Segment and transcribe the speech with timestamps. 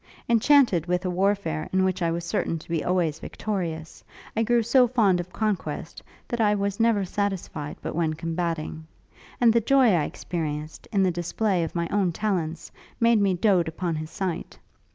[0.27, 4.03] Enchanted with a warfare in which I was certain to be always victorious,
[4.35, 8.87] I grew so fond of conquest, that I was never satisfied but when combating;
[9.39, 13.67] and the joy I experienced in the display of my own talents, made me doat
[13.67, 14.57] upon his sight.